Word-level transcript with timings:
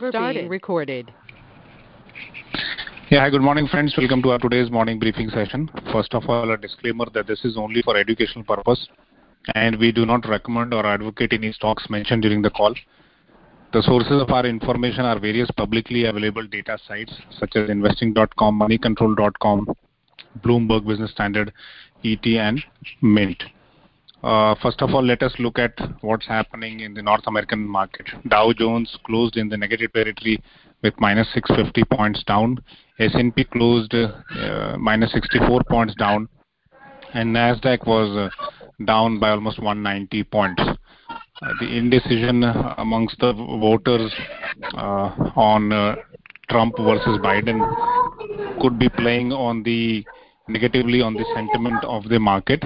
has 0.00 0.10
started. 0.10 0.40
Being 0.40 0.48
recorded. 0.48 1.12
Yeah, 3.10 3.20
hi, 3.20 3.30
good 3.30 3.42
morning, 3.42 3.68
friends. 3.68 3.94
Welcome 3.96 4.22
to 4.22 4.30
our 4.30 4.38
today's 4.38 4.70
morning 4.70 4.98
briefing 4.98 5.28
session. 5.28 5.70
First 5.92 6.14
of 6.14 6.24
all, 6.28 6.50
a 6.50 6.56
disclaimer 6.56 7.06
that 7.14 7.26
this 7.26 7.44
is 7.44 7.56
only 7.56 7.82
for 7.82 7.96
educational 7.96 8.44
purpose, 8.44 8.88
and 9.54 9.78
we 9.78 9.92
do 9.92 10.06
not 10.06 10.26
recommend 10.28 10.74
or 10.74 10.84
advocate 10.86 11.32
any 11.32 11.52
stocks 11.52 11.88
mentioned 11.90 12.22
during 12.22 12.42
the 12.42 12.50
call. 12.50 12.74
The 13.72 13.82
sources 13.82 14.22
of 14.22 14.30
our 14.30 14.46
information 14.46 15.04
are 15.04 15.18
various 15.18 15.50
publicly 15.50 16.04
available 16.04 16.46
data 16.46 16.78
sites 16.88 17.12
such 17.38 17.56
as 17.56 17.68
investing.com, 17.68 18.60
moneycontrol.com, 18.60 19.68
Bloomberg 20.42 20.86
Business 20.86 21.10
Standard, 21.10 21.52
ET, 22.04 22.26
and 22.26 22.62
Mint. 23.02 23.42
Uh, 24.24 24.54
first 24.62 24.80
of 24.80 24.94
all, 24.94 25.04
let 25.04 25.22
us 25.22 25.34
look 25.38 25.58
at 25.58 25.78
what's 26.00 26.26
happening 26.26 26.80
in 26.80 26.94
the 26.94 27.02
North 27.02 27.26
American 27.26 27.60
market. 27.60 28.06
Dow 28.28 28.54
Jones 28.54 28.96
closed 29.04 29.36
in 29.36 29.50
the 29.50 29.56
negative 29.58 29.92
territory 29.92 30.42
with 30.82 30.94
minus 30.98 31.28
650 31.34 31.84
points 31.94 32.24
down. 32.24 32.56
S&P 32.98 33.44
closed 33.44 33.92
uh, 33.92 34.78
minus 34.78 35.12
64 35.12 35.64
points 35.68 35.94
down, 35.96 36.26
and 37.12 37.36
Nasdaq 37.36 37.86
was 37.86 38.16
uh, 38.16 38.84
down 38.86 39.20
by 39.20 39.28
almost 39.28 39.58
190 39.58 40.24
points. 40.24 40.62
Uh, 40.62 41.52
the 41.60 41.76
indecision 41.76 42.44
amongst 42.78 43.18
the 43.18 43.34
voters 43.34 44.10
uh, 44.72 45.10
on 45.36 45.70
uh, 45.70 45.96
Trump 46.48 46.74
versus 46.78 47.18
Biden 47.18 47.60
could 48.62 48.78
be 48.78 48.88
playing 48.88 49.32
on 49.32 49.62
the 49.64 50.02
negatively 50.48 51.02
on 51.02 51.12
the 51.12 51.26
sentiment 51.34 51.84
of 51.84 52.04
the 52.08 52.18
market. 52.18 52.62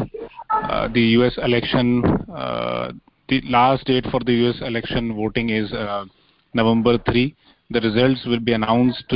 Uh, 0.62 0.89
the 0.93 1.01
U.S. 1.19 1.39
election, 1.43 2.05
uh, 2.35 2.93
the 3.29 3.41
last 3.45 3.85
date 3.87 4.07
for 4.11 4.21
the 4.21 4.33
U.S. 4.33 4.57
election 4.61 5.15
voting 5.15 5.51
is 5.51 5.73
uh, 5.73 6.05
November 6.55 6.98
3. 6.98 7.34
The 7.71 7.81
results 7.81 8.25
will 8.27 8.41
be 8.41 8.53
announced 8.53 9.12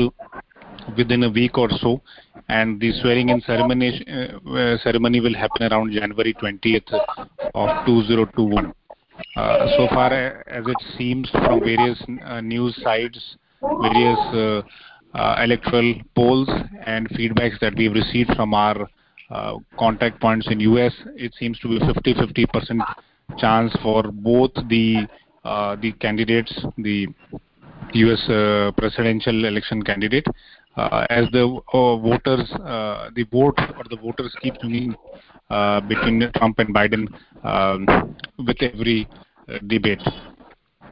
within 0.97 1.25
a 1.25 1.31
week 1.31 1.59
or 1.59 1.69
so, 1.71 2.01
and 2.49 2.81
the 2.81 2.93
swearing-in 3.01 3.41
ceremony 3.43 4.05
ceremony 4.83 5.21
will 5.21 5.35
happen 5.35 5.73
around 5.73 5.93
January 5.93 6.35
20th 6.35 6.93
of 7.55 7.87
2021. 7.87 8.73
Uh, 9.37 9.67
so 9.77 9.89
far, 9.89 10.13
as 10.13 10.65
it 10.67 10.97
seems 10.99 11.31
from 11.31 11.61
various 11.61 12.03
uh, 12.25 12.41
news 12.41 12.79
sites, 12.83 13.37
various 13.61 14.65
uh, 15.15 15.37
electoral 15.43 15.95
polls 16.15 16.49
and 16.87 17.09
feedbacks 17.11 17.59
that 17.61 17.75
we've 17.77 17.93
received 17.93 18.35
from 18.35 18.55
our 18.55 18.89
contact 19.79 20.21
points 20.21 20.47
in 20.51 20.61
U.S., 20.61 20.93
it 21.17 21.33
seems 21.39 21.59
to 21.61 21.69
be 21.69 21.79
50-50% 21.79 22.81
chance 23.39 23.75
for 23.83 24.05
both 24.13 24.53
the 24.69 25.07
uh, 25.45 25.75
the 25.75 25.91
candidates, 25.93 26.53
the 26.79 27.09
U.S. 27.95 28.75
presidential 28.77 29.45
election 29.45 29.83
candidate, 29.83 30.27
as 30.77 31.27
the 31.33 31.61
voters, 31.73 32.49
the 33.15 33.27
vote 33.31 33.59
or 33.59 33.85
the 33.91 33.97
voters 33.97 34.35
keep 34.41 34.55
swinging 34.61 34.95
between 35.89 36.31
Trump 36.37 36.59
and 36.59 36.75
Biden 36.75 37.09
um, 37.45 38.15
with 38.39 38.57
every 38.63 39.09
debate. 39.67 40.03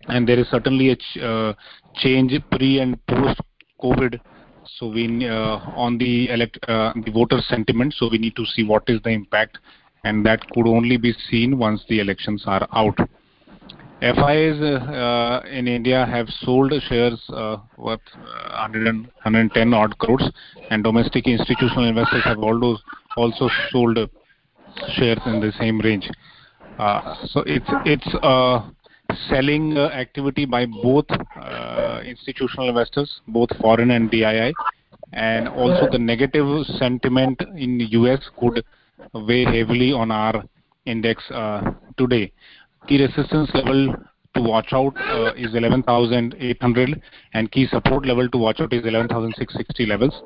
And 0.09 0.29
there 0.29 0.39
is 0.39 0.49
certainly 0.51 0.91
a 0.91 0.97
ch- 0.97 1.19
uh, 1.23 1.53
change 1.97 2.33
pre 2.51 2.81
and 2.81 2.99
post 3.07 3.41
COVID. 3.81 4.19
So 4.79 4.89
we 4.89 5.29
uh, 5.29 5.59
on 5.77 5.99
the 5.99 6.31
elect 6.31 6.59
uh, 6.69 6.93
the 7.05 7.11
voter 7.11 7.41
sentiment. 7.49 7.95
So 7.95 8.09
we 8.11 8.19
need 8.19 8.37
to 8.37 8.45
see 8.47 8.65
what 8.65 8.85
is 8.89 9.01
the 9.03 9.11
impact, 9.11 9.59
and 10.05 10.25
that 10.27 10.49
could 10.51 10.67
only 10.67 10.97
be 10.97 11.13
seen 11.29 11.59
once 11.59 11.85
the 11.89 12.01
elections 12.01 12.45
are 12.47 12.67
out. 12.73 12.97
FIs 14.01 14.59
uh, 14.63 15.43
in 15.51 15.69
India 15.69 16.07
have 16.07 16.27
sold 16.41 16.73
shares 16.89 17.21
uh, 17.35 17.59
worth 17.77 18.01
110 18.15 19.75
odd 19.75 19.99
crores, 19.99 20.31
and 20.71 20.83
domestic 20.83 21.27
institutional 21.27 21.87
investors 21.87 22.25
have 22.25 22.39
also 22.39 22.79
also 23.17 23.51
sold 23.71 23.99
shares 24.95 25.21
in 25.27 25.41
the 25.41 25.53
same 25.59 25.79
range. 25.81 26.09
Uh, 26.79 27.15
so 27.27 27.41
it's 27.47 27.69
it's 27.85 28.15
selling 29.29 29.77
uh, 29.77 29.87
activity 29.89 30.45
by 30.45 30.67
both 30.67 31.07
uh, 31.37 32.01
institutional 32.05 32.69
investors, 32.69 33.21
both 33.29 33.49
foreign 33.61 33.91
and 33.91 34.11
DII, 34.11 34.53
and 35.13 35.49
also 35.49 35.89
the 35.91 35.99
negative 35.99 36.67
sentiment 36.79 37.41
in 37.57 37.79
the 37.79 37.85
U.S. 37.93 38.21
could 38.39 38.65
weigh 39.15 39.45
heavily 39.45 39.93
on 39.93 40.11
our 40.11 40.45
index 40.87 41.23
uh, 41.31 41.73
today. 41.97 42.33
Key 42.87 43.03
resistance 43.03 43.51
level 43.55 43.95
to 44.35 44.43
watch 44.43 44.73
out 44.73 44.97
uh, 44.97 45.33
is 45.35 45.55
11,800 45.55 47.03
and 47.35 47.51
key 47.51 47.67
support 47.67 48.07
level 48.07 48.29
to 48.29 48.39
watch 48.39 48.61
out 48.61 48.73
is 48.73 48.85
11,660 48.85 49.87
levels. 49.87 50.23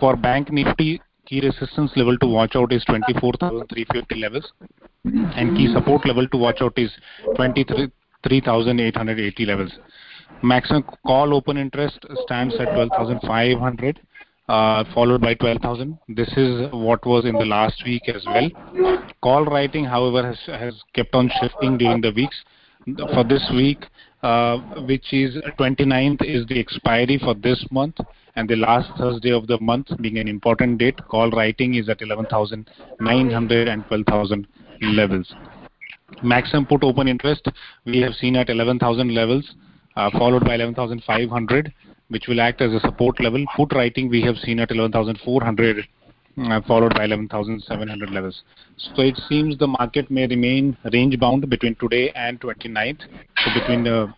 For 0.00 0.16
Bank 0.16 0.50
Nifty, 0.50 1.00
key 1.26 1.40
resistance 1.40 1.92
level 1.96 2.16
to 2.18 2.26
watch 2.26 2.56
out 2.56 2.72
is 2.72 2.84
24,350 2.84 4.14
levels 4.16 4.52
and 5.04 5.56
key 5.56 5.72
support 5.72 6.06
level 6.06 6.26
to 6.28 6.36
watch 6.36 6.60
out 6.60 6.72
is 6.76 6.90
23 7.36 7.90
3,880 8.26 9.46
levels. 9.46 9.72
Maximum 10.42 10.84
call 11.06 11.34
open 11.34 11.56
interest 11.56 12.04
stands 12.24 12.54
at 12.56 12.74
12,500, 12.74 14.00
uh, 14.48 14.84
followed 14.94 15.20
by 15.20 15.34
12,000. 15.34 15.98
This 16.08 16.28
is 16.36 16.68
what 16.72 17.04
was 17.06 17.24
in 17.24 17.34
the 17.34 17.44
last 17.44 17.82
week 17.84 18.08
as 18.08 18.24
well. 18.26 18.50
Call 19.22 19.44
writing, 19.44 19.84
however, 19.84 20.26
has, 20.26 20.38
has 20.46 20.74
kept 20.94 21.14
on 21.14 21.30
shifting 21.40 21.78
during 21.78 22.00
the 22.00 22.12
weeks. 22.12 22.36
For 23.14 23.22
this 23.22 23.48
week, 23.54 23.86
uh, 24.24 24.58
which 24.86 25.12
is 25.12 25.36
29th, 25.58 26.22
is 26.24 26.44
the 26.46 26.58
expiry 26.58 27.18
for 27.22 27.34
this 27.34 27.64
month, 27.70 27.96
and 28.34 28.48
the 28.48 28.56
last 28.56 28.90
Thursday 28.98 29.30
of 29.30 29.46
the 29.46 29.60
month 29.60 29.88
being 30.00 30.18
an 30.18 30.26
important 30.26 30.78
date. 30.78 30.98
Call 31.08 31.30
writing 31.30 31.74
is 31.74 31.88
at 31.88 32.02
11,900 32.02 33.68
and 33.68 33.86
12,000 33.86 34.48
levels. 34.82 35.32
Maximum 36.22 36.66
put 36.66 36.84
open 36.84 37.08
interest 37.08 37.48
we 37.84 38.00
have 38.00 38.14
seen 38.14 38.36
at 38.36 38.48
11,000 38.48 39.14
levels, 39.14 39.54
uh, 39.96 40.10
followed 40.10 40.44
by 40.44 40.54
11,500, 40.54 41.72
which 42.08 42.26
will 42.28 42.40
act 42.40 42.60
as 42.60 42.72
a 42.72 42.80
support 42.80 43.20
level. 43.20 43.44
Put 43.56 43.72
writing 43.72 44.08
we 44.08 44.22
have 44.22 44.36
seen 44.36 44.60
at 44.60 44.70
11,400, 44.70 45.86
uh, 46.38 46.60
followed 46.66 46.94
by 46.94 47.04
11,700 47.04 48.10
levels. 48.10 48.42
So 48.76 49.02
it 49.02 49.18
seems 49.28 49.58
the 49.58 49.66
market 49.66 50.10
may 50.10 50.26
remain 50.26 50.76
range 50.92 51.18
bound 51.18 51.48
between 51.48 51.74
today 51.76 52.10
and 52.14 52.40
29th. 52.40 53.00
So 53.44 53.60
between 53.60 53.84
the 53.84 54.12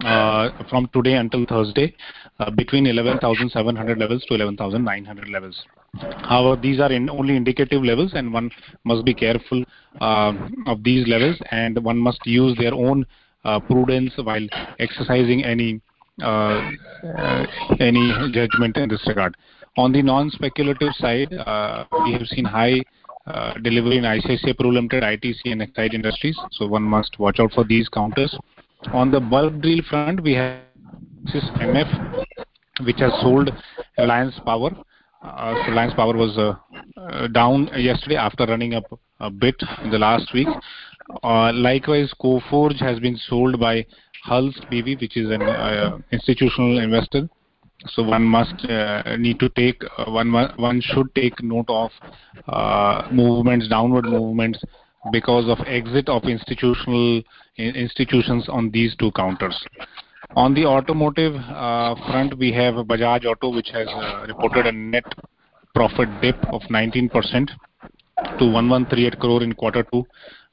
from 0.00 0.88
today 0.92 1.14
until 1.14 1.44
Thursday, 1.46 1.94
uh, 2.38 2.50
between 2.50 2.86
11,700 2.86 3.98
levels 3.98 4.24
to 4.26 4.34
11,900 4.34 5.28
levels. 5.28 5.64
However, 6.22 6.60
these 6.60 6.80
are 6.80 6.90
in 6.90 7.10
only 7.10 7.36
indicative 7.36 7.82
levels, 7.82 8.12
and 8.14 8.32
one 8.32 8.50
must 8.84 9.04
be 9.04 9.12
careful 9.12 9.62
uh, 10.00 10.32
of 10.66 10.82
these 10.82 11.06
levels, 11.06 11.36
and 11.50 11.82
one 11.84 11.98
must 11.98 12.24
use 12.24 12.56
their 12.56 12.72
own 12.74 13.04
uh, 13.44 13.60
prudence 13.60 14.12
while 14.16 14.46
exercising 14.78 15.44
any 15.44 15.80
uh, 16.22 16.70
uh, 17.18 17.46
any 17.80 18.12
judgment 18.32 18.76
in 18.76 18.88
this 18.88 19.02
regard. 19.06 19.36
On 19.76 19.92
the 19.92 20.02
non-speculative 20.02 20.92
side, 20.94 21.32
uh, 21.32 21.84
we 22.04 22.12
have 22.12 22.26
seen 22.26 22.44
high 22.44 22.82
delivery 23.62 23.98
in 23.98 24.04
ICICI 24.04 24.54
Pru 24.54 24.72
Limited, 24.72 25.02
ITC, 25.02 25.40
and 25.46 25.62
Exide 25.62 25.94
Industries, 25.94 26.38
so 26.52 26.66
one 26.66 26.82
must 26.82 27.18
watch 27.18 27.40
out 27.40 27.52
for 27.52 27.64
these 27.64 27.88
counters. 27.88 28.36
On 28.92 29.10
the 29.10 29.20
bulk 29.20 29.60
deal 29.60 29.82
front, 29.88 30.22
we 30.22 30.34
have 30.34 30.60
MF, 31.26 32.24
which 32.84 32.98
has 32.98 33.12
sold 33.20 33.50
Alliance 33.98 34.38
Power 34.44 34.72
uh, 35.22 35.54
Reliance 35.68 35.94
Power 35.94 36.16
was 36.16 36.36
uh, 36.36 36.54
uh, 37.00 37.28
down 37.28 37.70
yesterday 37.76 38.16
after 38.16 38.44
running 38.46 38.74
up 38.74 38.84
a 39.20 39.30
bit 39.30 39.54
in 39.84 39.90
the 39.90 39.98
last 39.98 40.32
week. 40.34 40.48
Uh, 41.22 41.52
likewise, 41.52 42.12
Coforge 42.20 42.80
has 42.80 42.98
been 42.98 43.16
sold 43.28 43.60
by 43.60 43.86
Hulst 44.24 44.60
BV, 44.70 45.00
which 45.00 45.16
is 45.16 45.30
an 45.30 45.42
uh, 45.42 45.98
institutional 46.10 46.78
investor. 46.78 47.28
So 47.88 48.02
one 48.04 48.22
must 48.22 48.64
uh, 48.68 49.16
need 49.16 49.40
to 49.40 49.48
take 49.50 49.82
uh, 49.98 50.10
one 50.10 50.32
one 50.32 50.80
should 50.80 51.12
take 51.16 51.42
note 51.42 51.68
of 51.68 51.90
uh, 52.46 53.08
movements, 53.10 53.68
downward 53.68 54.04
movements, 54.04 54.62
because 55.10 55.48
of 55.48 55.58
exit 55.66 56.08
of 56.08 56.24
institutional 56.24 57.22
institutions 57.56 58.48
on 58.48 58.70
these 58.70 58.94
two 58.96 59.10
counters. 59.12 59.64
On 60.36 60.54
the 60.54 60.64
automotive 60.64 61.34
uh, 61.34 61.94
front, 62.06 62.38
we 62.38 62.52
have 62.52 62.74
Bajaj 62.74 63.24
Auto, 63.26 63.50
which 63.50 63.68
has 63.72 63.88
uh, 63.88 64.24
reported 64.28 64.66
a 64.66 64.72
net 64.72 65.04
profit 65.74 66.08
dip 66.22 66.36
of 66.52 66.62
19% 66.70 67.10
to 67.10 68.44
1138 68.46 69.18
crore 69.18 69.42
in 69.42 69.52
quarter 69.52 69.84
two. 69.92 70.06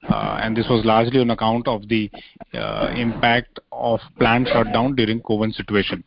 Uh, 0.10 0.40
and 0.42 0.56
this 0.56 0.66
was 0.70 0.84
largely 0.86 1.20
on 1.20 1.30
account 1.30 1.68
of 1.68 1.88
the 1.90 2.10
impact 2.96 3.60
of 3.72 4.00
plant 4.18 4.48
shutdown 4.48 4.96
during 4.96 5.22
COVID 5.22 5.54
situation. 5.54 6.04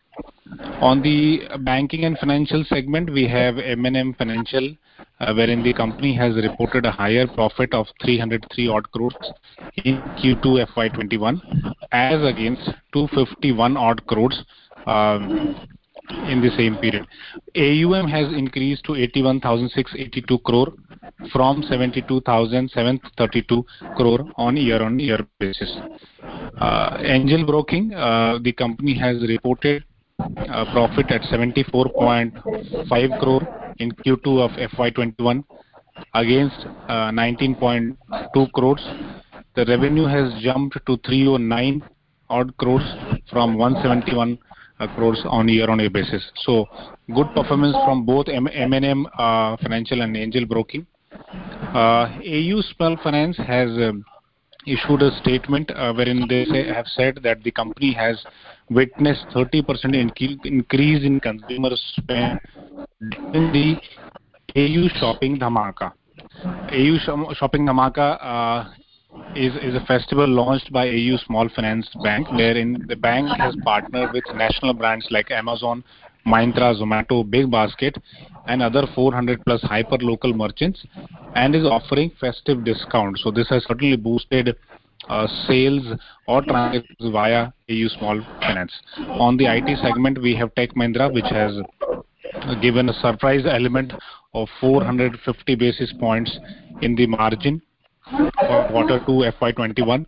On 0.81 1.00
the 1.00 1.43
banking 1.60 2.04
and 2.04 2.19
financial 2.19 2.64
segment, 2.64 3.12
we 3.12 3.26
have 3.28 3.58
M&M 3.58 4.14
Financial, 4.14 4.75
uh, 5.20 5.32
wherein 5.34 5.62
the 5.62 5.72
company 5.72 6.14
has 6.14 6.34
reported 6.37 6.84
a 6.84 6.90
higher 6.90 7.26
profit 7.26 7.72
of 7.72 7.87
303 8.04 8.69
odd 8.69 8.90
crores 8.90 9.14
in 9.84 9.99
Q2 10.20 10.66
FY21 10.75 11.40
as 11.93 12.22
against 12.25 12.64
251 12.93 13.76
odd 13.76 14.04
crores 14.06 14.44
in 14.87 16.40
the 16.43 16.50
same 16.56 16.76
period. 16.76 17.06
AUM 17.56 18.08
has 18.08 18.32
increased 18.34 18.84
to 18.84 18.94
81,682 18.94 20.38
crore 20.38 20.72
from 21.32 21.62
72,732 21.62 23.64
crore 23.96 24.26
on 24.37 24.56
year-on-year 24.56 25.26
basis. 25.38 25.72
Angel 26.60 27.46
Broking, 27.46 27.90
the 27.90 28.52
company 28.58 28.94
has 28.98 29.22
reported 29.22 29.84
Uh, 30.22 30.64
profit 30.72 31.10
at 31.10 31.22
74.5 31.22 33.20
crore 33.20 33.74
in 33.78 33.90
Q2 33.90 34.26
of 34.38 34.50
FY 34.76 34.90
2021 34.90 35.44
against 36.14 36.66
uh, 36.88 37.10
19.2 37.10 38.52
crores. 38.52 38.82
The 39.56 39.64
revenue 39.66 40.06
has 40.06 40.32
jumped 40.40 40.78
to 40.86 40.96
309 41.06 41.82
odd 42.30 42.56
crores 42.56 42.84
from 43.30 43.58
171 43.58 44.38
uh, 44.78 44.86
crores 44.94 45.20
on 45.26 45.48
year-on-year 45.48 45.90
basis. 45.90 46.22
So 46.44 46.66
good 47.14 47.26
performance 47.34 47.76
from 47.84 48.06
both 48.06 48.28
M&M 48.28 49.06
Financial 49.60 50.02
and 50.02 50.16
Angel 50.16 50.46
Broking. 50.46 50.86
AU 51.74 52.60
Small 52.76 52.96
Finance 53.02 53.36
has 53.38 53.69
um, 53.70 54.04
issued 54.67 55.03
a 55.03 55.17
statement 55.20 55.70
uh, 55.70 55.93
wherein 55.93 56.26
they 56.29 56.44
have 56.73 56.87
said 56.87 57.19
that 57.23 57.43
the 57.43 57.50
company 57.50 57.93
has 57.93 58.25
witnessed 58.70 59.26
30% 59.35 59.94
increase 60.44 61.05
in 61.05 61.20
consumer 61.20 61.70
spend 61.97 62.41
during 63.11 63.53
the 63.53 63.76
AU 64.56 64.88
Shopping 64.99 65.38
Dhamaka. 65.38 65.93
AU 66.44 67.35
Shopping 67.35 67.67
Dhamaka 67.67 68.19
uh, 68.23 68.70
is 69.35 69.55
is 69.56 69.75
a 69.75 69.85
festival 69.87 70.26
launched 70.26 70.73
by 70.73 70.88
AU 70.88 71.17
Small 71.26 71.49
Finance 71.55 71.88
Bank, 72.03 72.31
wherein 72.31 72.85
the 72.88 72.97
bank 72.97 73.29
has 73.37 73.55
partnered 73.65 74.12
with 74.12 74.25
national 74.35 74.75
brands 74.75 75.06
like 75.11 75.31
Amazon, 75.31 75.85
Myntra, 76.26 76.75
Zomato, 76.81 77.25
BigBasket, 77.25 77.97
and 78.47 78.62
other 78.62 78.87
400 78.94 79.44
plus 79.44 79.62
hyper-local 79.62 80.32
merchants, 80.32 80.85
and 81.34 81.55
is 81.55 81.64
offering 81.64 82.11
festive 82.20 82.64
discounts. 82.64 83.23
So 83.23 83.31
this 83.31 83.49
has 83.49 83.64
certainly 83.67 83.96
boosted 83.96 84.56
uh, 85.08 85.26
sales 85.49 85.82
or 86.29 86.43
transactions 86.43 87.12
via 87.12 87.52
AU 87.69 87.88
Small 87.99 88.20
Finance. 88.40 88.73
On 89.08 89.37
the 89.37 89.46
IT 89.46 89.79
segment, 89.82 90.20
we 90.20 90.34
have 90.37 90.55
Tech 90.55 90.70
Mahindra, 90.75 91.12
which 91.12 91.25
has 91.31 91.52
uh, 92.34 92.55
given 92.61 92.88
a 92.88 92.93
surprise 92.94 93.44
element 93.46 93.93
of 94.34 94.49
450 94.61 95.55
basis 95.56 95.93
points 95.99 96.38
in 96.81 96.94
the 96.94 97.06
margin 97.06 97.61
for 98.11 98.69
quarter 98.69 99.00
two 99.06 99.25
FY 99.38 99.52
2021. 99.52 100.06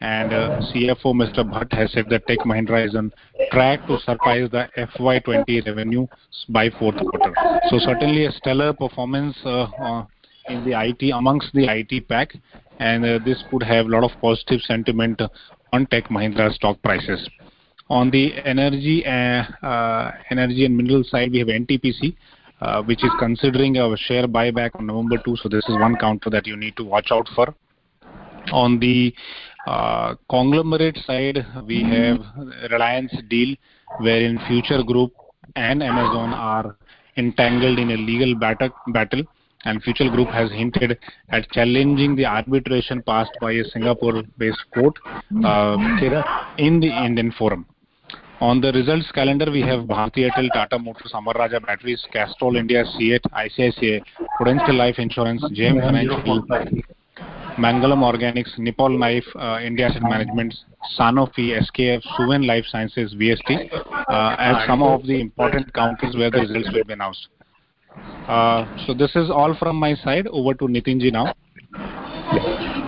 Uh, 0.00 0.60
CFO, 0.74 1.14
Mr. 1.14 1.48
Bhat, 1.48 1.72
has 1.72 1.92
said 1.92 2.06
that 2.10 2.26
Tech 2.26 2.38
Mahindra 2.40 2.84
is 2.84 2.96
on 2.96 3.12
track 3.52 3.86
to 3.86 3.98
surpass 4.00 4.50
the 4.50 4.68
FY20 4.76 5.64
revenue 5.64 6.08
by 6.48 6.68
fourth 6.70 6.96
quarter. 6.96 7.32
So 7.70 7.78
certainly 7.78 8.26
a 8.26 8.32
stellar 8.32 8.72
performance 8.72 9.36
amongst 10.48 11.52
the 11.52 11.66
IT 11.68 12.08
pack, 12.08 12.34
and 12.78 13.04
uh, 13.04 13.18
this 13.24 13.42
could 13.50 13.62
have 13.62 13.86
a 13.86 13.88
lot 13.88 14.04
of 14.04 14.10
positive 14.20 14.60
sentiment 14.62 15.20
on 15.72 15.86
Tech 15.86 16.08
Mahindra 16.08 16.52
stock 16.52 16.80
prices. 16.82 17.28
On 17.88 18.10
the 18.10 18.32
energy 18.44 19.04
uh, 19.04 19.44
uh, 19.66 20.12
energy 20.30 20.64
and 20.64 20.76
mineral 20.76 21.04
side, 21.04 21.30
we 21.30 21.38
have 21.40 21.48
NTPC, 21.48 22.16
which 22.86 23.04
is 23.04 23.10
considering 23.18 23.76
a 23.76 23.96
share 23.96 24.26
buyback 24.26 24.70
on 24.74 24.86
November 24.86 25.18
2. 25.24 25.36
So 25.36 25.48
This 25.48 25.64
is 25.68 25.76
one 25.76 25.96
counter 25.96 26.30
that 26.30 26.46
you 26.46 26.56
need 26.56 26.76
to 26.76 26.84
watch 26.84 27.08
out 27.10 27.28
for. 27.34 27.54
On 28.52 28.78
the 28.78 29.14
conglomerate 30.30 30.98
side, 31.06 31.44
we 31.66 31.82
have 31.82 32.18
Reliance 32.70 33.14
deal, 33.28 33.54
wherein 34.00 34.40
Future 34.48 34.82
Group 34.82 35.12
and 35.56 35.82
Amazon 35.82 36.32
are 36.32 36.76
entangled 37.16 37.78
in 37.78 37.90
a 37.90 37.96
legal 37.96 38.34
battle, 38.34 38.70
and 39.64 39.82
Future 39.82 40.08
Group 40.10 40.28
has 40.28 40.50
hinted 40.50 40.98
at 41.30 41.50
challenging 41.50 42.16
the 42.16 42.26
arbitration 42.26 43.02
passed 43.02 43.32
by 43.40 43.52
a 43.52 43.64
Singapore-based 43.64 44.64
court 44.74 44.96
uh, 45.44 45.76
in 46.58 46.80
the 46.80 46.90
Indian 47.04 47.32
forum. 47.32 47.66
On 48.40 48.60
the 48.60 48.72
results 48.72 49.08
calendar, 49.12 49.52
we 49.52 49.60
have 49.60 49.84
Bharti 49.84 50.28
Airtel, 50.28 50.48
Tata 50.52 50.76
Motors, 50.76 51.12
Amara 51.14 51.38
Raja 51.38 51.60
Batteries, 51.60 52.04
Castrol 52.12 52.56
India, 52.56 52.84
CEAT, 52.98 53.22
ICICI 53.32 54.02
Prudential 54.36 54.74
Life 54.74 54.98
Insurance, 54.98 55.44
JM 55.54 55.80
Financial, 55.80 56.44
Mangalam 57.56 58.02
Organics, 58.02 58.58
Nippon 58.58 58.98
Life, 58.98 59.26
uh, 59.36 59.60
India 59.62 59.86
Asset 59.88 60.02
Management, 60.02 60.54
Sanofi, 60.98 61.56
SKF, 61.62 62.02
Suven 62.18 62.44
Life 62.44 62.64
Sciences, 62.66 63.14
VST, 63.14 63.72
uh, 63.72 64.36
as 64.38 64.66
some 64.66 64.82
of 64.82 65.06
the 65.06 65.20
important 65.20 65.72
counters 65.72 66.16
where 66.16 66.30
the 66.30 66.40
results 66.40 66.70
will 66.72 66.84
be 66.84 66.94
announced. 66.94 67.28
Uh, 68.28 68.66
this 68.96 69.14
is 69.16 69.30
all 69.30 69.54
from 69.58 69.76
my 69.76 69.94
side. 69.94 70.26
Over 70.28 70.54
to 70.54 70.64
Nitin 70.64 71.00
ji 71.00 71.10
now. 71.10 71.34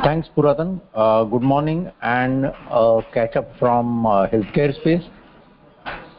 Thanks, 0.04 0.28
Puranton. 0.34 0.80
Uh, 0.94 1.24
good 1.24 1.42
morning 1.42 1.90
and 2.02 2.46
uh, 2.70 3.00
catch 3.12 3.36
up 3.36 3.50
from 3.58 4.04
healthcare 4.04 4.74
space. 4.80 5.02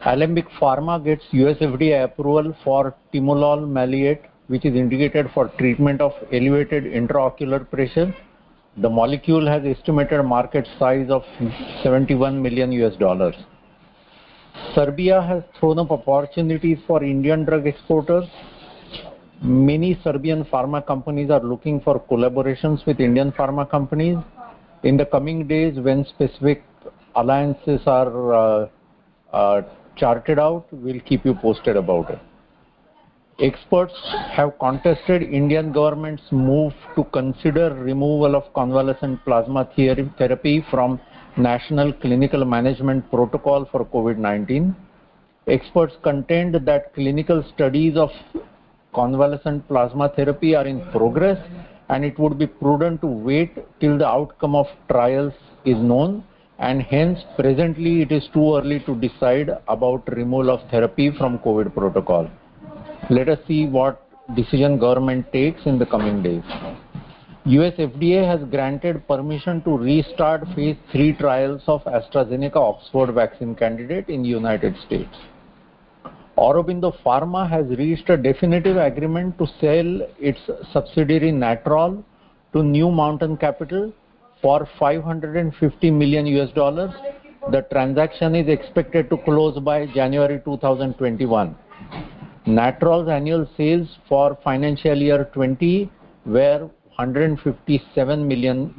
Alembic 0.04 0.46
Pharma 0.60 1.02
gets 1.02 1.24
US 1.32 1.56
FDA 1.58 2.04
approval 2.04 2.56
for 2.62 2.94
timolol 3.12 3.68
maleate, 3.68 4.22
which 4.46 4.64
is 4.64 4.74
indicated 4.74 5.28
for 5.34 5.48
treatment 5.58 6.00
of 6.00 6.12
elevated 6.32 6.84
intraocular 6.84 7.68
pressure. 7.68 8.14
The 8.76 8.88
molecule 8.88 9.46
has 9.46 9.62
estimated 9.64 10.24
market 10.24 10.68
size 10.78 11.08
of 11.10 11.22
71 11.82 12.40
million 12.40 12.70
US 12.72 12.94
dollars. 12.96 13.34
Serbia 14.74 15.22
has 15.22 15.42
thrown 15.58 15.78
up 15.78 15.90
opportunities 15.90 16.78
for 16.86 17.02
Indian 17.02 17.44
drug 17.44 17.66
exporters. 17.66 18.24
Many 19.42 19.98
Serbian 20.02 20.44
pharma 20.44 20.84
companies 20.86 21.30
are 21.30 21.42
looking 21.42 21.80
for 21.80 22.00
collaborations 22.00 22.86
with 22.86 23.00
Indian 23.00 23.32
pharma 23.32 23.68
companies. 23.68 24.16
In 24.82 24.96
the 24.96 25.04
coming 25.04 25.46
days, 25.46 25.78
when 25.78 26.06
specific 26.06 26.64
alliances 27.14 27.80
are 27.86 28.34
uh, 28.34 28.68
uh, 29.32 29.62
charted 29.96 30.38
out, 30.38 30.66
we'll 30.72 31.00
keep 31.00 31.24
you 31.26 31.34
posted 31.34 31.76
about 31.76 32.10
it. 32.10 32.18
Experts 33.38 33.92
have 34.30 34.58
contested 34.58 35.22
Indian 35.22 35.70
government's 35.70 36.22
move 36.30 36.72
to 36.94 37.04
consider 37.04 37.74
removal 37.74 38.34
of 38.34 38.44
convalescent 38.54 39.22
plasma 39.26 39.68
therapy 39.76 40.64
from 40.70 40.98
National 41.36 41.92
Clinical 41.92 42.46
Management 42.46 43.10
Protocol 43.10 43.68
for 43.70 43.84
COVID-19. 43.84 44.74
Experts 45.46 45.94
contend 46.02 46.54
that 46.54 46.94
clinical 46.94 47.44
studies 47.54 47.94
of 47.96 48.10
convalescent 48.96 49.66
plasma 49.68 50.08
therapy 50.16 50.54
are 50.56 50.66
in 50.66 50.80
progress, 50.90 51.38
and 51.90 52.04
it 52.04 52.18
would 52.18 52.38
be 52.38 52.46
prudent 52.46 53.00
to 53.02 53.06
wait 53.06 53.52
till 53.80 53.98
the 53.98 54.06
outcome 54.06 54.56
of 54.62 54.66
trials 54.90 55.34
is 55.64 55.76
known, 55.76 56.24
and 56.58 56.82
hence, 56.82 57.18
presently, 57.38 58.00
it 58.02 58.10
is 58.10 58.26
too 58.32 58.56
early 58.56 58.80
to 58.88 58.94
decide 58.96 59.50
about 59.68 60.08
removal 60.20 60.50
of 60.50 60.68
therapy 60.70 61.10
from 61.18 61.38
COVID 61.40 61.74
protocol. 61.74 62.30
Let 63.10 63.28
us 63.28 63.38
see 63.46 63.66
what 63.66 64.02
decision 64.34 64.78
government 64.78 65.32
takes 65.32 65.60
in 65.66 65.78
the 65.78 65.86
coming 65.86 66.22
days. 66.22 66.42
US 67.44 67.74
FDA 67.74 68.26
has 68.26 68.40
granted 68.50 69.06
permission 69.06 69.62
to 69.62 69.78
restart 69.78 70.48
phase 70.56 70.76
3 70.90 71.12
trials 71.12 71.62
of 71.68 71.84
AstraZeneca 71.84 72.56
Oxford 72.56 73.12
vaccine 73.12 73.54
candidate 73.54 74.08
in 74.08 74.24
United 74.24 74.74
States. 74.86 75.14
Aurobindo 76.38 76.94
Pharma 77.02 77.48
has 77.48 77.66
reached 77.78 78.10
a 78.10 78.16
definitive 78.16 78.76
agreement 78.76 79.38
to 79.38 79.46
sell 79.58 80.06
its 80.18 80.38
subsidiary, 80.70 81.32
Natrol, 81.32 82.04
to 82.52 82.62
New 82.62 82.90
Mountain 82.90 83.38
Capital 83.38 83.90
for 84.42 84.68
550 84.78 85.90
million 85.90 86.26
US 86.26 86.50
dollars. 86.52 86.90
The 87.50 87.62
transaction 87.72 88.34
is 88.34 88.48
expected 88.48 89.08
to 89.08 89.16
close 89.16 89.58
by 89.60 89.86
January 89.86 90.42
2021. 90.44 91.56
Natrol's 92.46 93.08
annual 93.08 93.48
sales 93.56 93.88
for 94.06 94.36
financial 94.44 94.96
year 94.96 95.24
20 95.32 95.90
were 96.26 96.68
$157 96.98 98.26
million. 98.26 98.74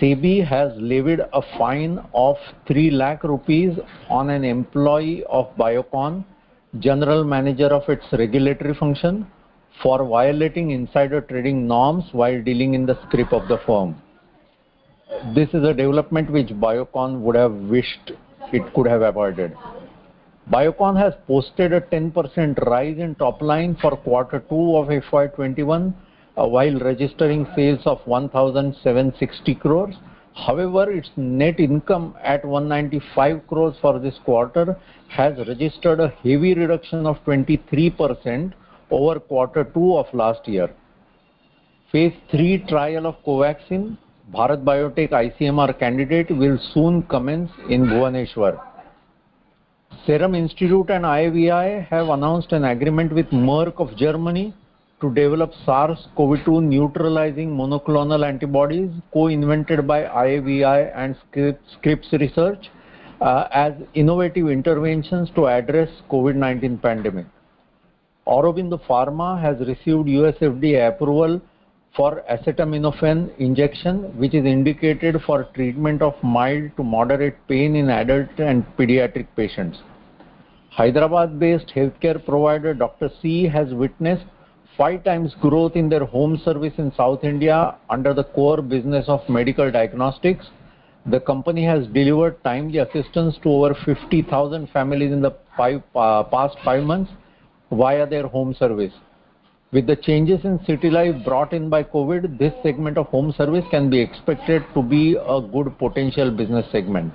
SEBI 0.00 0.46
has 0.46 0.72
levied 0.76 1.20
a 1.32 1.42
fine 1.56 1.98
of 2.14 2.36
3 2.66 2.90
lakh 2.90 3.24
rupees 3.24 3.78
on 4.08 4.30
an 4.30 4.44
employee 4.44 5.24
of 5.24 5.48
Biocon, 5.56 6.24
general 6.78 7.24
manager 7.24 7.66
of 7.66 7.88
its 7.88 8.04
regulatory 8.12 8.74
function, 8.74 9.26
for 9.82 10.04
violating 10.04 10.70
insider 10.70 11.20
trading 11.20 11.66
norms 11.66 12.04
while 12.12 12.42
dealing 12.42 12.74
in 12.74 12.86
the 12.86 12.98
scrip 13.06 13.32
of 13.32 13.48
the 13.48 13.58
firm. 13.66 14.00
This 15.34 15.48
is 15.48 15.64
a 15.64 15.74
development 15.74 16.30
which 16.30 16.48
Biocon 16.48 17.20
would 17.20 17.34
have 17.34 17.52
wished 17.52 18.12
it 18.52 18.62
could 18.74 18.86
have 18.86 19.02
avoided. 19.02 19.56
Biocon 20.50 20.96
has 20.98 21.12
posted 21.26 21.72
a 21.72 21.80
10% 21.80 22.58
rise 22.66 22.98
in 22.98 23.14
top 23.16 23.42
line 23.42 23.76
for 23.80 23.96
quarter 23.96 24.40
two 24.48 24.76
of 24.76 24.88
FY 24.88 25.26
2021, 25.26 25.94
Uh, 26.38 26.46
while 26.46 26.78
registering 26.78 27.44
sales 27.56 27.80
of 27.84 27.98
1,760 28.04 29.54
crores. 29.56 29.96
However, 30.34 30.88
its 30.88 31.10
net 31.16 31.58
income 31.58 32.14
at 32.22 32.44
195 32.44 33.44
crores 33.48 33.74
for 33.82 33.98
this 33.98 34.14
quarter 34.24 34.76
has 35.08 35.36
registered 35.48 35.98
a 35.98 36.10
heavy 36.22 36.54
reduction 36.54 37.06
of 37.06 37.16
23% 37.24 38.52
over 38.90 39.18
quarter 39.18 39.64
two 39.64 39.96
of 39.96 40.06
last 40.14 40.46
year. 40.46 40.70
Phase 41.90 42.14
3 42.30 42.66
trial 42.68 43.06
of 43.06 43.16
Covaxin, 43.24 43.98
Bharat 44.32 44.62
Biotech 44.62 45.10
ICMR 45.10 45.76
candidate, 45.76 46.30
will 46.30 46.58
soon 46.72 47.02
commence 47.04 47.50
in 47.68 47.86
Bhubaneswar. 47.86 48.60
Serum 50.06 50.36
Institute 50.36 50.88
and 50.90 51.04
IAVI 51.04 51.88
have 51.88 52.08
announced 52.10 52.52
an 52.52 52.64
agreement 52.64 53.12
with 53.12 53.26
Merck 53.30 53.80
of 53.80 53.96
Germany 53.96 54.54
to 55.00 55.14
develop 55.14 55.52
SARS-CoV-2 55.64 56.62
neutralizing 56.62 57.50
monoclonal 57.56 58.26
antibodies 58.26 58.90
co-invented 59.12 59.86
by 59.86 60.02
IAVI 60.02 60.92
and 60.94 61.16
Scripps 61.76 62.12
Research 62.12 62.70
uh, 63.20 63.48
as 63.52 63.74
innovative 63.94 64.48
interventions 64.48 65.30
to 65.34 65.46
address 65.46 65.88
COVID-19 66.10 66.82
pandemic. 66.82 67.26
Aurobindo 68.26 68.80
Pharma 68.86 69.40
has 69.40 69.58
received 69.66 70.06
USFDA 70.06 70.88
approval 70.88 71.40
for 71.96 72.22
acetaminophen 72.30 73.36
injection, 73.38 74.16
which 74.18 74.34
is 74.34 74.44
indicated 74.44 75.16
for 75.26 75.44
treatment 75.54 76.02
of 76.02 76.14
mild 76.22 76.70
to 76.76 76.84
moderate 76.84 77.36
pain 77.48 77.74
in 77.74 77.88
adult 77.88 78.28
and 78.38 78.64
pediatric 78.76 79.26
patients. 79.36 79.78
Hyderabad-based 80.70 81.72
healthcare 81.74 82.24
provider 82.24 82.74
Dr. 82.74 83.10
C 83.20 83.48
has 83.48 83.72
witnessed 83.72 84.26
five 84.78 85.02
times 85.02 85.34
growth 85.40 85.74
in 85.74 85.88
their 85.88 86.04
home 86.04 86.40
service 86.44 86.72
in 86.78 86.92
South 86.96 87.24
India 87.24 87.74
under 87.90 88.14
the 88.14 88.22
core 88.22 88.62
business 88.62 89.06
of 89.08 89.28
medical 89.28 89.70
diagnostics. 89.72 90.46
The 91.06 91.18
company 91.20 91.64
has 91.64 91.86
delivered 91.88 92.42
timely 92.44 92.78
assistance 92.78 93.36
to 93.42 93.48
over 93.48 93.74
50,000 93.84 94.68
families 94.70 95.10
in 95.12 95.20
the 95.20 95.32
uh, 95.58 96.22
past 96.24 96.56
five 96.64 96.84
months 96.84 97.10
via 97.72 98.06
their 98.06 98.28
home 98.28 98.54
service. 98.54 98.92
With 99.72 99.86
the 99.86 99.96
changes 99.96 100.44
in 100.44 100.64
city 100.64 100.90
life 100.90 101.24
brought 101.24 101.52
in 101.52 101.68
by 101.68 101.82
COVID, 101.82 102.38
this 102.38 102.54
segment 102.62 102.96
of 102.96 103.06
home 103.08 103.34
service 103.36 103.64
can 103.70 103.90
be 103.90 104.00
expected 104.00 104.62
to 104.74 104.82
be 104.82 105.16
a 105.16 105.40
good 105.40 105.76
potential 105.78 106.30
business 106.30 106.64
segment. 106.72 107.14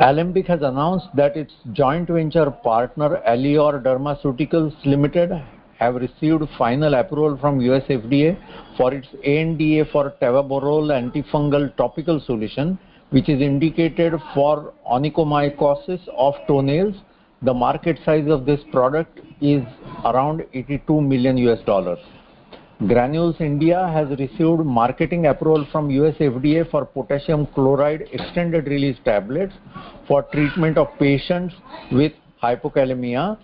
Alembic 0.00 0.46
has 0.46 0.62
announced 0.62 1.08
that 1.14 1.36
its 1.36 1.52
joint 1.72 2.08
venture 2.08 2.50
partner, 2.50 3.20
Aleor 3.28 3.82
Dermaceuticals 3.82 4.74
Limited, 4.86 5.30
have 5.78 5.96
received 5.96 6.42
final 6.56 6.94
approval 6.94 7.36
from 7.38 7.60
US 7.60 7.82
FDA 7.82 8.38
for 8.78 8.94
its 8.94 9.08
ANDA 9.22 9.84
for 9.92 10.14
tavaborole 10.22 10.88
antifungal 10.90 11.76
topical 11.76 12.18
solution, 12.18 12.78
which 13.10 13.28
is 13.28 13.42
indicated 13.42 14.14
for 14.32 14.72
onychomycosis 14.90 16.00
of 16.16 16.34
toenails. 16.48 16.94
The 17.42 17.52
market 17.52 17.98
size 18.02 18.26
of 18.30 18.46
this 18.46 18.60
product 18.72 19.20
is 19.42 19.62
around 20.06 20.46
$82 20.54 21.06
million. 21.06 21.36
Granules 22.88 23.36
India 23.40 23.88
has 23.92 24.08
received 24.18 24.64
marketing 24.64 25.26
approval 25.26 25.66
from 25.70 25.90
US 25.90 26.14
FDA 26.16 26.68
for 26.70 26.86
potassium 26.86 27.46
chloride 27.48 28.08
extended 28.10 28.68
release 28.68 28.96
tablets 29.04 29.52
for 30.08 30.22
treatment 30.22 30.78
of 30.78 30.88
patients 30.98 31.54
with 31.92 32.12
hypokalemia. 32.42 33.36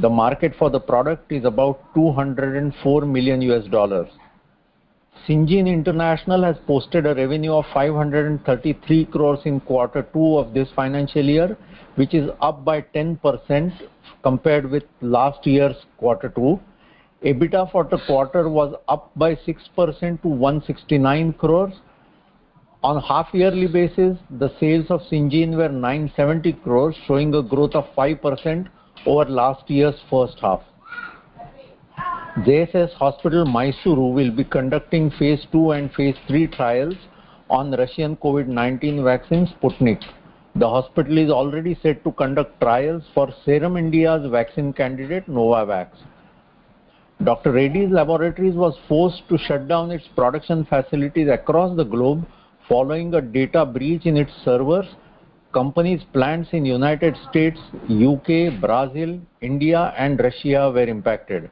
The 0.00 0.08
market 0.08 0.56
for 0.58 0.68
the 0.68 0.80
product 0.80 1.30
is 1.30 1.44
about 1.44 1.78
204 1.94 3.02
million 3.02 3.40
US 3.42 3.68
dollars. 3.68 4.08
Syngene 5.28 5.68
International 5.68 6.42
has 6.42 6.56
posted 6.66 7.06
a 7.06 7.14
revenue 7.14 7.52
of 7.52 7.66
533 7.72 9.04
crores 9.04 9.38
in 9.44 9.60
quarter 9.60 10.02
two 10.12 10.38
of 10.38 10.54
this 10.54 10.68
financial 10.74 11.24
year, 11.24 11.56
which 11.94 12.14
is 12.14 12.28
up 12.40 12.64
by 12.64 12.80
10% 12.80 13.72
compared 14.24 14.68
with 14.68 14.82
last 15.00 15.46
year's 15.46 15.76
quarter 15.98 16.30
two. 16.30 16.58
EBITDA 17.24 17.70
for 17.70 17.84
the 17.84 17.98
quarter 18.06 18.48
was 18.48 18.74
up 18.88 19.12
by 19.14 19.36
6% 19.36 20.22
to 20.22 20.28
169 20.28 21.32
crores. 21.34 21.72
On 22.82 23.00
half-yearly 23.00 23.68
basis, 23.68 24.18
the 24.40 24.52
sales 24.58 24.86
of 24.90 25.02
Syngene 25.02 25.56
were 25.56 25.68
970 25.68 26.54
crores, 26.64 26.96
showing 27.06 27.32
a 27.34 27.42
growth 27.42 27.76
of 27.76 27.84
5% 27.96 28.66
over 29.06 29.24
last 29.30 29.70
year's 29.70 29.94
first 30.10 30.36
half. 30.40 30.62
JSS 32.38 32.92
Hospital, 32.94 33.44
Mysuru 33.44 34.12
will 34.12 34.32
be 34.32 34.42
conducting 34.42 35.10
phase 35.12 35.46
2 35.52 35.72
and 35.72 35.92
phase 35.92 36.16
3 36.26 36.48
trials 36.48 36.94
on 37.50 37.70
Russian 37.70 38.16
COVID-19 38.16 39.04
vaccine, 39.04 39.46
Sputnik. 39.46 40.02
The 40.56 40.68
hospital 40.68 41.18
is 41.18 41.30
already 41.30 41.78
set 41.82 42.02
to 42.02 42.10
conduct 42.12 42.60
trials 42.60 43.04
for 43.14 43.32
Serum 43.44 43.76
India's 43.76 44.28
vaccine 44.28 44.72
candidate, 44.72 45.28
Novavax. 45.28 45.88
Dr. 47.24 47.52
Reddy's 47.52 47.90
Laboratories 47.90 48.54
was 48.54 48.76
forced 48.88 49.28
to 49.28 49.38
shut 49.38 49.68
down 49.68 49.90
its 49.90 50.08
production 50.16 50.64
facilities 50.64 51.28
across 51.28 51.76
the 51.76 51.84
globe 51.84 52.26
following 52.68 53.14
a 53.14 53.20
data 53.20 53.64
breach 53.64 54.06
in 54.06 54.16
its 54.16 54.32
servers. 54.44 54.86
Company's 55.52 56.02
plants 56.12 56.48
in 56.52 56.64
United 56.64 57.16
States, 57.30 57.60
U.K., 57.88 58.58
Brazil, 58.58 59.20
India, 59.40 59.94
and 59.96 60.18
Russia 60.18 60.70
were 60.74 60.84
impacted. 60.84 61.50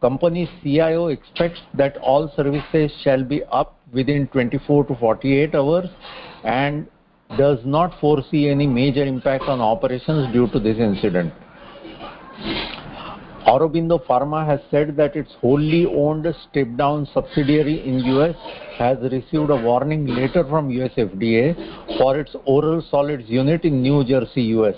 Company's 0.00 0.48
CIO 0.62 1.08
expects 1.08 1.60
that 1.74 1.96
all 1.98 2.32
services 2.34 2.92
shall 3.02 3.22
be 3.22 3.42
up 3.44 3.78
within 3.92 4.26
24 4.28 4.84
to 4.86 4.94
48 4.96 5.54
hours 5.54 5.88
and 6.44 6.86
does 7.36 7.58
not 7.64 7.98
foresee 8.00 8.48
any 8.48 8.66
major 8.66 9.04
impact 9.04 9.44
on 9.44 9.60
operations 9.60 10.32
due 10.32 10.48
to 10.48 10.58
this 10.58 10.78
incident. 10.78 11.32
Aurobindo 13.46 13.98
Pharma 14.06 14.46
has 14.46 14.60
said 14.70 14.96
that 14.96 15.16
its 15.16 15.32
wholly 15.40 15.84
owned 15.86 16.32
step-down 16.48 17.06
subsidiary 17.12 17.84
in 17.84 17.98
U.S. 17.98 18.36
has 18.78 18.98
received 19.10 19.50
a 19.50 19.56
warning 19.56 20.06
letter 20.06 20.44
from 20.48 20.70
US 20.70 20.92
FDA 20.96 21.98
for 21.98 22.18
its 22.18 22.36
oral 22.44 22.80
solids 22.88 23.28
unit 23.28 23.64
in 23.64 23.82
New 23.82 24.04
Jersey, 24.04 24.42
U.S. 24.58 24.76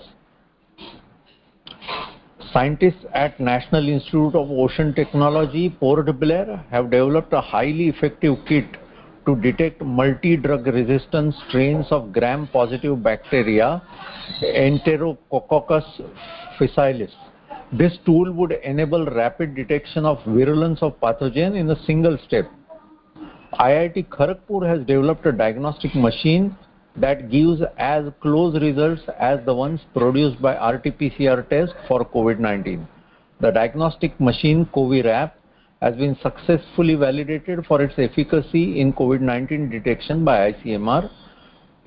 Scientists 2.53 3.05
at 3.13 3.39
National 3.39 3.87
Institute 3.87 4.35
of 4.35 4.51
Ocean 4.51 4.95
Technology, 4.95 5.69
Port 5.69 6.07
Blair, 6.19 6.65
have 6.71 6.91
developed 6.91 7.33
a 7.35 7.41
highly 7.43 7.89
effective 7.89 8.39
kit 8.49 8.65
to 9.27 9.37
detect 9.37 9.83
multi-drug 9.83 10.67
resistant 10.67 11.35
strains 11.49 11.87
of 11.91 12.13
gram-positive 12.13 13.03
bacteria, 13.03 13.83
Enterococcus 14.43 15.85
faecalis. 16.59 17.13
This 17.77 17.99
tool 18.07 18.33
would 18.33 18.53
enable 18.53 19.05
rapid 19.05 19.57
detection 19.57 20.05
of 20.05 20.25
virulence 20.25 20.79
of 20.81 21.01
pathogen 21.01 21.57
in 21.57 21.69
a 21.71 21.85
single 21.85 22.17
step. 22.25 22.49
IIT 23.55 24.11
Kharagpur 24.11 24.65
has 24.65 24.87
developed 24.87 25.27
a 25.27 25.33
diagnostic 25.33 25.93
machine 25.97 26.57
that 26.95 27.33
gives 27.33 27.63
as 27.77 28.05
close 28.23 28.55
results 28.61 29.03
as 29.19 29.41
the 29.45 29.53
ones 29.53 29.81
produced 29.93 30.41
by 30.41 30.55
RT-PCR 30.55 31.49
test 31.49 31.73
for 31.89 32.05
COVID-19. 32.05 32.87
The 33.41 33.51
diagnostic 33.51 34.21
machine, 34.21 34.67
CoviRAP, 34.67 35.33
has 35.83 35.97
been 35.97 36.17
successfully 36.23 36.95
validated 36.95 37.67
for 37.67 37.83
its 37.83 37.95
efficacy 37.99 38.81
in 38.81 38.93
COVID-19 38.93 39.73
detection 39.73 40.25
by 40.25 40.53
ICMR. 40.53 41.11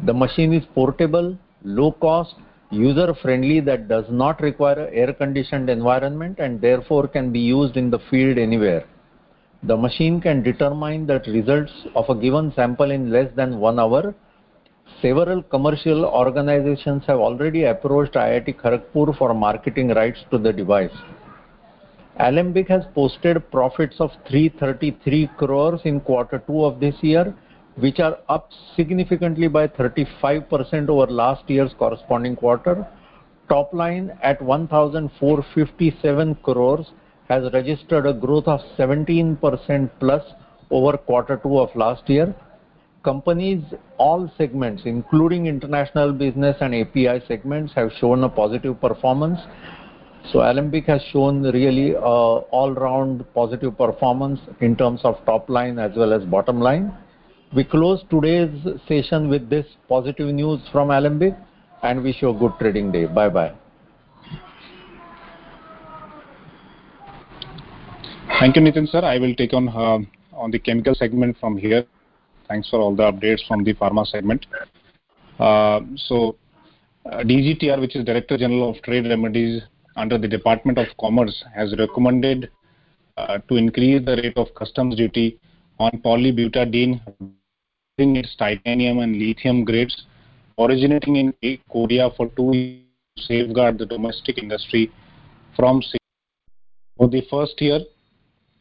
The 0.05 0.13
machine 0.13 0.51
is 0.51 0.65
portable, 0.75 1.37
low 1.63 1.93
cost, 1.93 2.35
user-friendly, 2.71 3.61
that 3.61 3.87
does 3.87 4.05
not 4.09 4.41
require 4.41 4.89
air-conditioned 4.91 5.69
environment, 5.69 6.39
and 6.39 6.59
therefore 6.59 7.07
can 7.07 7.31
be 7.31 7.39
used 7.39 7.77
in 7.77 7.89
the 7.89 7.99
field 8.09 8.37
anywhere. 8.37 8.85
The 9.63 9.75
machine 9.75 10.21
can 10.21 10.43
determine 10.43 11.07
the 11.07 11.19
results 11.27 11.71
of 11.95 12.09
a 12.09 12.15
given 12.15 12.53
sample 12.55 12.91
in 12.91 13.11
less 13.11 13.29
than 13.35 13.59
one 13.59 13.79
hour. 13.79 14.13
Several 15.01 15.41
commercial 15.41 16.05
organizations 16.05 17.03
have 17.07 17.19
already 17.19 17.63
approached 17.63 18.13
IIT 18.13 18.61
Kharagpur 18.61 19.17
for 19.17 19.33
marketing 19.33 19.89
rights 19.89 20.19
to 20.31 20.37
the 20.37 20.53
device. 20.53 20.95
Alembic 22.19 22.67
has 22.69 22.83
posted 22.95 23.49
profits 23.51 23.95
of 23.99 24.11
333 24.27 25.29
crores 25.37 25.81
in 25.85 25.99
quarter 25.99 26.39
two 26.47 26.63
of 26.65 26.79
this 26.79 26.95
year, 27.01 27.35
which 27.77 27.99
are 27.99 28.17
up 28.27 28.49
significantly 28.75 29.47
by 29.47 29.67
35% 29.67 30.89
over 30.89 31.11
last 31.11 31.49
year's 31.49 31.73
corresponding 31.77 32.35
quarter. 32.35 32.87
Top 33.49 33.73
line 33.73 34.17
at 34.21 34.41
1,457 34.41 36.35
crores 36.43 36.91
has 37.29 37.51
registered 37.53 38.05
a 38.05 38.13
growth 38.13 38.47
of 38.47 38.59
17%+ 38.77 39.89
plus 39.99 40.23
over 40.69 40.97
quarter 40.97 41.37
two 41.37 41.59
of 41.59 41.73
last 41.75 42.09
year. 42.09 42.33
Companies, 43.03 43.63
all 43.97 44.29
segments, 44.37 44.81
including 44.85 45.45
international 45.45 46.11
business 46.11 46.57
and 46.59 46.73
API 46.75 47.21
segments, 47.27 47.73
have 47.73 47.91
shown 47.99 48.23
a 48.23 48.29
positive 48.29 48.81
performance. 48.81 49.39
So 50.31 50.41
Alembic 50.41 50.85
has 50.87 51.01
shown 51.13 51.43
really 51.43 51.95
uh, 51.95 52.01
all-round 52.01 53.23
positive 53.33 53.77
performance 53.77 54.39
in 54.59 54.75
terms 54.75 55.01
of 55.03 55.23
top 55.25 55.47
line 55.47 55.79
as 55.79 55.91
well 55.95 56.11
as 56.11 56.25
bottom 56.25 56.59
line. 56.59 56.91
We 57.55 57.63
close 57.63 58.03
today's 58.09 58.49
session 58.89 59.29
with 59.29 59.49
this 59.49 59.65
positive 59.87 60.27
news 60.33 60.59
from 60.69 60.91
Alembic 60.91 61.33
and 61.81 62.03
wish 62.03 62.21
you 62.21 62.29
a 62.29 62.33
good 62.33 62.51
trading 62.59 62.91
day. 62.91 63.05
Bye-bye. 63.05 63.53
Thank 68.39 68.57
you, 68.57 68.61
Nitin, 68.61 68.89
sir. 68.89 68.99
I 68.99 69.17
will 69.17 69.33
take 69.33 69.53
on 69.53 69.69
uh, 69.69 69.99
on 70.37 70.51
the 70.51 70.59
chemical 70.59 70.93
segment 70.93 71.37
from 71.39 71.57
here. 71.57 71.85
Thanks 72.49 72.69
for 72.69 72.81
all 72.81 72.93
the 72.93 73.03
updates 73.03 73.47
from 73.47 73.63
the 73.63 73.73
pharma 73.73 74.05
segment. 74.05 74.45
Uh, 75.39 75.79
so, 75.95 76.35
uh, 77.05 77.19
DGTR, 77.19 77.79
which 77.79 77.95
is 77.95 78.03
Director 78.03 78.37
General 78.37 78.71
of 78.71 78.81
Trade 78.83 79.07
Remedies 79.07 79.61
under 79.95 80.17
the 80.17 80.27
Department 80.27 80.77
of 80.77 80.87
Commerce, 80.99 81.43
has 81.55 81.73
recommended 81.79 82.51
to 83.49 83.55
increase 83.55 84.05
the 84.05 84.15
rate 84.17 84.37
of 84.37 84.53
customs 84.53 84.95
duty 84.95 85.39
on 85.79 85.91
polybutadiene 86.03 86.99
in 87.97 88.15
its 88.15 88.35
titanium 88.35 88.99
and 88.99 89.17
lithium 89.17 89.63
grades 89.63 90.05
originating 90.59 91.15
in 91.17 91.59
Korea 91.71 92.09
for 92.15 92.29
two 92.29 92.51
years 92.55 92.83
to 93.15 93.23
safeguard 93.23 93.77
the 93.77 93.85
domestic 93.85 94.37
industry 94.37 94.91
from 95.55 95.81
for 96.97 97.07
the 97.07 97.21
first 97.29 97.61
year, 97.61 97.79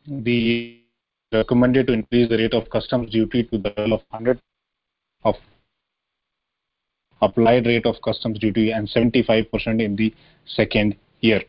the 0.06 0.80
recommended 1.32 1.86
to 1.88 1.94
increase 1.94 2.28
the 2.28 2.36
rate 2.36 2.54
of 2.54 2.68
customs 2.70 3.10
duty 3.10 3.44
to 3.44 3.58
the 3.58 3.72
level 3.76 3.94
of 3.94 4.02
100 4.10 4.40
of 5.24 5.34
applied 7.22 7.66
rate 7.66 7.86
of 7.86 7.96
customs 8.04 8.38
duty 8.38 8.70
and 8.72 8.88
75% 8.88 9.82
in 9.82 9.96
the 9.96 10.14
second 10.46 10.96
year. 11.20 11.42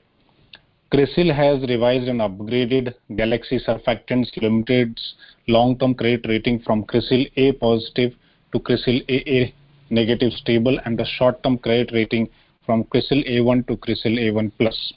CRISIL 0.89 1.33
has 1.33 1.59
revised 1.67 2.07
and 2.07 2.21
upgraded 2.21 2.93
Galaxy 3.17 3.59
Surfactants 3.59 4.29
Limited's 4.41 5.15
long-term 5.49 5.95
credit 5.95 6.25
rating 6.29 6.59
from 6.59 6.85
CRISIL 6.85 7.25
A 7.35 7.51
positive 7.51 8.13
to 8.53 8.59
CRISIL 8.59 9.01
AA 9.09 9.51
negative 9.89 10.31
stable 10.31 10.79
and 10.85 10.97
the 10.97 11.03
short-term 11.03 11.57
credit 11.57 11.91
rating 11.91 12.29
from 12.65 12.85
CRISIL 12.85 13.21
A1 13.23 13.67
to 13.67 13.75
CRISIL 13.75 14.13
A1 14.13 14.49
plus. 14.57 14.93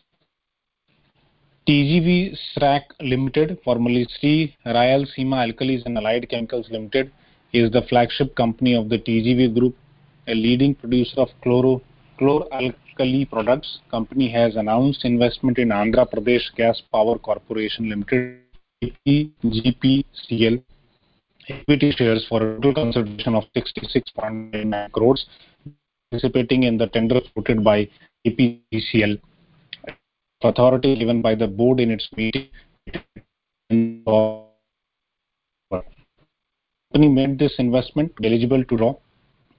TGV 1.67 2.39
SRAC 2.55 2.83
Limited, 3.01 3.59
formerly 3.65 4.07
Sri 4.21 4.57
Rayalaseema 4.65 5.45
Alkalis 5.45 5.85
and 5.87 5.99
Allied 5.99 6.29
Chemicals 6.31 6.69
Limited, 6.71 7.11
is 7.53 7.69
the 7.73 7.83
flagship 7.89 8.37
company 8.37 8.77
of 8.77 8.91
the 8.91 8.99
TGV 8.99 9.59
Group, 9.59 9.77
a 10.29 10.35
leading 10.35 10.73
producer 10.73 11.21
of 11.21 11.31
chloro 11.45 11.81
chlor-alkali 13.01 13.25
products. 13.27 13.81
Company 13.91 14.31
has 14.31 14.57
announced 14.57 15.05
investment 15.05 15.59
in 15.59 15.69
Andhra 15.69 16.07
Pradesh 16.11 16.55
Gas 16.57 16.83
Power 16.93 17.19
Corporation 17.19 17.89
Limited, 17.89 18.41
APGPCL, 18.85 20.63
equity 21.49 21.93
shares 21.97 22.27
for 22.29 22.43
a 22.43 22.61
total 22.61 22.75
consideration 22.75 23.35
of 23.35 23.45
66.9 23.57 24.93
crores, 24.93 25.27
participating 26.11 26.65
in 26.65 26.79
the 26.79 26.87
tender 26.89 27.21
floated 27.33 27.65
by 27.65 27.89
APGPCL. 28.27 29.21
Authority 30.43 30.99
given 30.99 31.21
by 31.21 31.35
the 31.35 31.47
board 31.47 31.81
in 31.81 31.91
its 31.91 32.09
meeting. 32.17 32.49
Company 36.93 37.09
made 37.09 37.39
this 37.39 37.53
investment 37.59 38.13
eligible 38.25 38.65
to 38.65 38.77
draw 38.77 38.95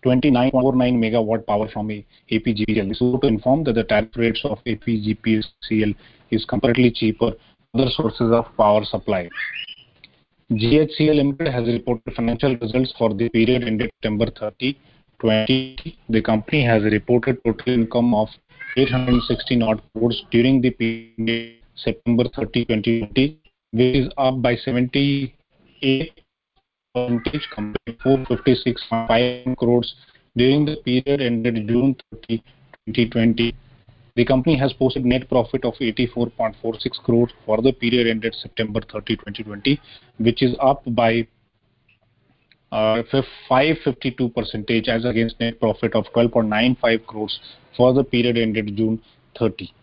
29.49 0.06 0.98
megawatt 0.98 1.46
power 1.46 1.68
from 1.72 1.90
APGPCL. 1.90 2.90
This 2.90 3.02
is 3.02 3.20
to 3.22 3.28
inform 3.28 3.64
that 3.66 3.74
the 3.74 3.84
tariff 3.84 4.10
rates 4.16 4.42
of 4.44 4.60
APGPCL 4.66 5.96
is 6.32 6.46
comparatively 6.46 6.92
cheaper 6.92 7.34
other 7.74 7.90
sources 7.92 8.32
of 8.32 8.46
power 8.58 8.84
supply. 8.84 9.30
GHCL 10.52 11.16
Limited 11.16 11.48
has 11.48 11.66
reported 11.68 12.14
financial 12.14 12.58
results 12.58 12.94
for 12.98 13.14
the 13.14 13.30
period 13.30 13.64
ended 13.64 13.90
September 13.96 14.26
30, 14.38 14.74
2020. 15.22 15.98
The 16.10 16.22
company 16.22 16.66
has 16.66 16.84
reported 16.84 17.38
total 17.46 17.74
income 17.74 18.14
of 18.14 18.28
816 18.76 19.64
odd 19.64 19.82
crores 19.94 20.22
during 20.32 20.62
the 20.62 20.72
period 20.72 21.60
September 21.76 22.26
30, 22.36 22.66
2020, 22.66 23.40
which 23.72 23.96
is 23.96 24.12
up 24.18 24.42
by 24.42 24.58
78 24.58 25.34
compared 26.94 27.86
to 27.86 27.94
456.5 28.04 29.58
crores 29.58 29.96
during 30.36 30.66
the 30.66 30.76
period 30.78 31.22
ended 31.22 31.68
June 31.68 31.96
30, 32.12 32.38
2020. 32.88 33.56
The 34.16 34.26
company 34.26 34.58
has 34.58 34.74
posted 34.74 35.06
net 35.06 35.30
profit 35.30 35.64
of 35.64 35.74
84.46 35.76 37.04
crores 37.04 37.32
for 37.46 37.62
the 37.62 37.72
period 37.72 38.08
ended 38.08 38.36
September 38.42 38.82
30, 38.92 39.16
2020, 39.16 39.80
which 40.18 40.44
is 40.44 40.54
up 40.60 40.84
by 40.88 41.28
uh, 42.74 43.04
552% 43.50 44.88
as 44.90 45.06
against 45.06 45.40
net 45.40 45.60
profit 45.62 45.96
of 45.96 46.06
12.95 46.14 47.06
crores 47.06 47.40
for 47.78 47.94
the 47.94 48.04
period 48.04 48.38
ended 48.38 48.76
June 48.76 49.02
30. 49.40 49.74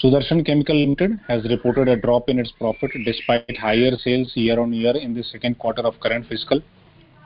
Sudarshan 0.00 0.44
Chemical 0.46 0.76
Limited 0.76 1.20
has 1.28 1.44
reported 1.44 1.86
a 1.86 1.96
drop 1.96 2.30
in 2.30 2.38
its 2.38 2.50
profit 2.52 2.90
despite 3.04 3.56
higher 3.58 3.94
sales 3.98 4.32
year-on-year 4.34 4.96
in 4.96 5.12
the 5.12 5.22
second 5.22 5.58
quarter 5.58 5.82
of 5.82 6.00
current 6.00 6.26
fiscal. 6.26 6.62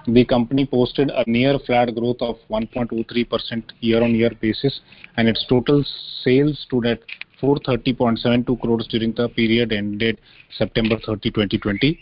The 0.08 0.24
company 0.24 0.66
posted 0.66 1.10
a 1.10 1.22
near 1.28 1.60
flat 1.60 1.94
growth 1.94 2.20
of 2.20 2.36
1.23% 2.50 3.62
year-on-year 3.80 4.32
basis, 4.40 4.80
and 5.16 5.28
its 5.28 5.46
total 5.48 5.84
sales 6.24 6.58
stood 6.66 6.86
at 6.86 7.00
430.72 7.40 8.60
crores 8.60 8.88
during 8.88 9.12
the 9.12 9.28
period 9.28 9.72
ended 9.72 10.20
September 10.58 10.96
30, 11.06 11.30
2020, 11.30 11.98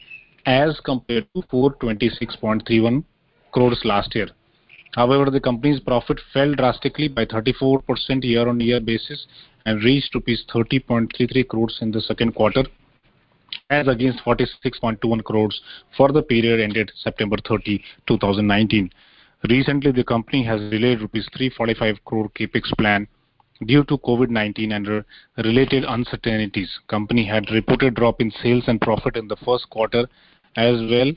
as 0.46 0.80
compared 0.80 1.26
to 1.34 1.42
426.31 1.42 3.04
crores 3.52 3.80
last 3.84 4.14
year. 4.14 4.28
However, 4.94 5.30
the 5.30 5.40
company's 5.40 5.80
profit 5.80 6.20
fell 6.32 6.54
drastically 6.54 7.08
by 7.08 7.24
34% 7.24 8.22
year-on-year 8.22 8.80
basis 8.80 9.26
and 9.66 9.82
reached 9.82 10.14
rupees 10.14 10.44
30.33 10.54 11.48
crores 11.48 11.78
in 11.80 11.90
the 11.90 12.00
second 12.00 12.34
quarter, 12.34 12.64
as 13.70 13.88
against 13.88 14.24
46.21 14.24 15.24
crores 15.24 15.60
for 15.96 16.12
the 16.12 16.22
period 16.22 16.60
ended 16.60 16.92
September 16.96 17.36
30, 17.48 17.82
2019. 18.06 18.90
Recently, 19.48 19.90
the 19.90 20.04
company 20.04 20.44
has 20.44 20.60
delayed 20.70 21.00
rupees 21.00 21.28
345 21.36 22.04
crore 22.04 22.30
capex 22.30 22.72
plan 22.78 23.08
due 23.66 23.84
to 23.84 23.98
COVID-19 23.98 24.72
and 24.74 25.04
related 25.44 25.84
uncertainties. 25.84 26.70
Company 26.88 27.26
had 27.26 27.50
reported 27.50 27.94
drop 27.94 28.20
in 28.20 28.30
sales 28.42 28.64
and 28.68 28.80
profit 28.80 29.16
in 29.16 29.28
the 29.28 29.36
first 29.44 29.68
quarter 29.70 30.08
as 30.56 30.80
well, 30.88 31.12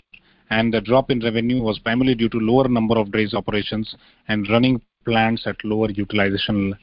and 0.50 0.74
the 0.74 0.82
drop 0.82 1.12
in 1.12 1.20
revenue 1.20 1.62
was 1.62 1.80
primarily 1.80 2.16
due 2.16 2.30
to 2.30 2.38
lower 2.38 2.68
number 2.68 2.98
of 2.98 3.12
days 3.12 3.34
operations 3.34 3.96
and 4.28 4.50
running 4.50 4.82
plants 5.06 5.46
at 5.46 5.56
lower 5.64 5.90
utilization 5.90 6.76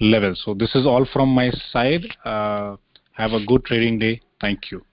levels. 0.00 0.42
So 0.44 0.54
this 0.54 0.74
is 0.74 0.86
all 0.86 1.06
from 1.12 1.28
my 1.28 1.50
side. 1.72 2.04
Uh, 2.24 2.76
have 3.12 3.32
a 3.32 3.44
good 3.44 3.64
trading 3.64 3.98
day. 3.98 4.20
Thank 4.40 4.70
you. 4.70 4.84